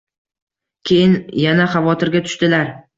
Keyin 0.91 1.15
yana 1.47 1.71
xavotirga 1.77 2.27
tushdilar. 2.29 2.79